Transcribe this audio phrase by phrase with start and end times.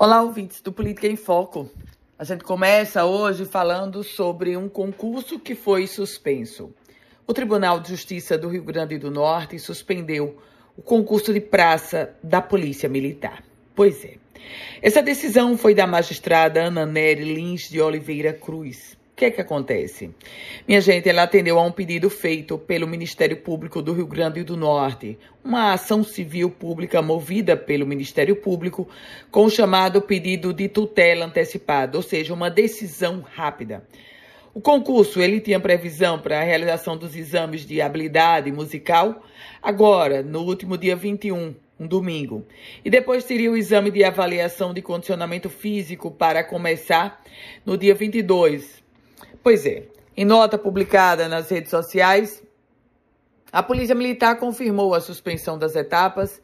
[0.00, 1.68] Olá, ouvintes do Política em Foco.
[2.16, 6.72] A gente começa hoje falando sobre um concurso que foi suspenso.
[7.26, 10.38] O Tribunal de Justiça do Rio Grande do Norte suspendeu
[10.76, 13.42] o concurso de praça da Polícia Militar.
[13.74, 14.18] Pois é.
[14.80, 20.14] Essa decisão foi da magistrada Ana Nery Lins de Oliveira Cruz que é que acontece?
[20.66, 24.56] Minha gente, ela atendeu a um pedido feito pelo Ministério Público do Rio Grande do
[24.56, 28.88] Norte, uma ação civil pública movida pelo Ministério Público
[29.28, 33.82] com o chamado pedido de tutela antecipada, ou seja, uma decisão rápida.
[34.54, 39.24] O concurso ele tinha previsão para a realização dos exames de habilidade musical
[39.60, 42.46] agora, no último dia 21, um domingo.
[42.84, 47.20] E depois teria o exame de avaliação de condicionamento físico para começar
[47.66, 48.78] no dia 22,
[49.42, 49.84] Pois é,
[50.16, 52.42] em nota publicada nas redes sociais,
[53.52, 56.42] a Polícia Militar confirmou a suspensão das etapas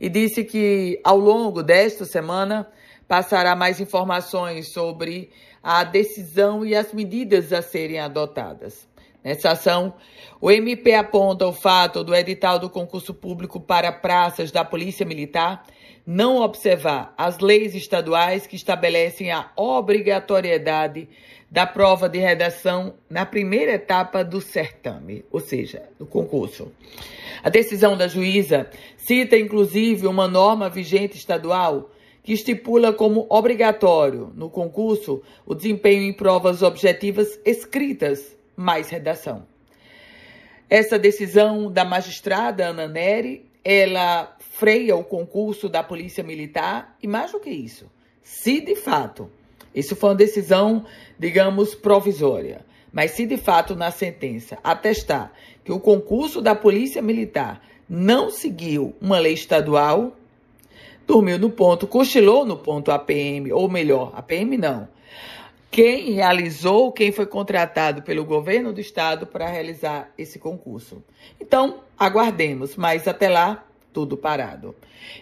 [0.00, 2.68] e disse que ao longo desta semana
[3.06, 5.30] passará mais informações sobre
[5.62, 8.88] a decisão e as medidas a serem adotadas.
[9.22, 9.94] Nessa ação,
[10.40, 15.64] o MP aponta o fato do edital do concurso público para praças da Polícia Militar
[16.06, 21.08] não observar as leis estaduais que estabelecem a obrigatoriedade
[21.50, 26.72] da prova de redação na primeira etapa do certame, ou seja, do concurso.
[27.42, 31.90] A decisão da juíza cita inclusive uma norma vigente estadual
[32.22, 39.46] que estipula como obrigatório no concurso o desempenho em provas objetivas escritas mais redação.
[40.70, 47.32] Essa decisão da magistrada Ana Neri, ela freia o concurso da Polícia Militar e mais
[47.32, 47.90] do que isso,
[48.22, 49.30] se de fato
[49.74, 50.84] isso foi uma decisão,
[51.18, 52.64] digamos, provisória.
[52.92, 55.32] Mas se de fato na sentença atestar
[55.64, 60.14] que o concurso da Polícia Militar não seguiu uma lei estadual,
[61.06, 64.88] dormiu no ponto, cochilou no ponto a PM, ou melhor, a PM não.
[65.72, 71.02] Quem realizou, quem foi contratado pelo governo do estado para realizar esse concurso.
[71.40, 74.74] Então, aguardemos, mas até lá, tudo parado.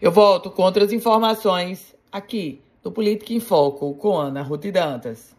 [0.00, 5.36] Eu volto com outras informações aqui do Política em Foco com Ana Ruth Dantas.